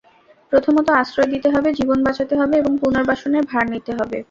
[0.51, 4.17] প্রথমত, আশ্রয় দিতে হবে, জীবন বাঁচাতে হবে এবং পুনর্বাসনের ভার নিতে হবে।